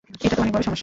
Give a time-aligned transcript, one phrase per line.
[0.25, 0.79] এটা তো অনেক বড় সমস্যা।